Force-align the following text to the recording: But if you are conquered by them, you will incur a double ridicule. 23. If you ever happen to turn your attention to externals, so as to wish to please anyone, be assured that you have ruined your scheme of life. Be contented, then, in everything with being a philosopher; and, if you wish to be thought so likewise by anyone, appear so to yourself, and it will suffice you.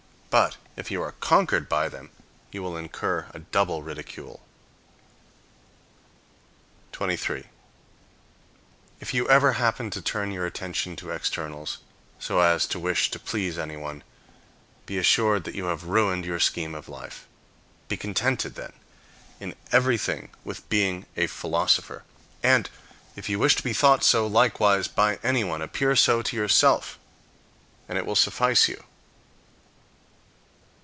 But 0.31 0.55
if 0.77 0.89
you 0.89 1.01
are 1.01 1.11
conquered 1.11 1.67
by 1.67 1.89
them, 1.89 2.09
you 2.53 2.63
will 2.63 2.77
incur 2.77 3.27
a 3.33 3.39
double 3.39 3.83
ridicule. 3.83 4.41
23. 6.93 7.47
If 9.01 9.13
you 9.13 9.27
ever 9.27 9.51
happen 9.53 9.89
to 9.89 10.01
turn 10.01 10.31
your 10.31 10.45
attention 10.45 10.95
to 10.95 11.09
externals, 11.11 11.79
so 12.17 12.39
as 12.39 12.65
to 12.67 12.79
wish 12.79 13.11
to 13.11 13.19
please 13.19 13.57
anyone, 13.57 14.05
be 14.85 14.97
assured 14.97 15.43
that 15.43 15.53
you 15.55 15.65
have 15.65 15.83
ruined 15.83 16.23
your 16.23 16.39
scheme 16.39 16.75
of 16.75 16.87
life. 16.87 17.27
Be 17.89 17.97
contented, 17.97 18.55
then, 18.55 18.71
in 19.41 19.53
everything 19.73 20.29
with 20.45 20.69
being 20.69 21.07
a 21.17 21.27
philosopher; 21.27 22.03
and, 22.41 22.69
if 23.17 23.27
you 23.27 23.37
wish 23.37 23.57
to 23.57 23.63
be 23.63 23.73
thought 23.73 24.01
so 24.01 24.25
likewise 24.27 24.87
by 24.87 25.19
anyone, 25.23 25.61
appear 25.61 25.93
so 25.93 26.21
to 26.21 26.37
yourself, 26.37 26.97
and 27.89 27.97
it 27.97 28.05
will 28.05 28.15
suffice 28.15 28.69
you. 28.69 28.85